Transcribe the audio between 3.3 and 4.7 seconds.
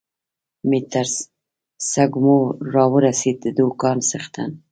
د دوکان څښتن.